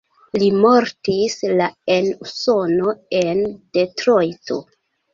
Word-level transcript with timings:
Li 0.43 0.45
mortis 0.63 1.35
la 1.61 1.69
en 1.97 2.11
Usono 2.27 2.97
en 3.23 3.47
Detrojto. 3.81 4.63